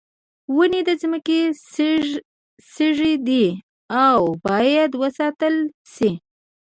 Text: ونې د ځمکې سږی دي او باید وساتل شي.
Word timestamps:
ونې 0.55 0.81
د 0.87 0.89
ځمکې 1.01 1.39
سږی 2.75 3.13
دي 3.27 3.45
او 4.03 4.19
باید 4.45 4.91
وساتل 5.01 5.55
شي. 5.93 6.09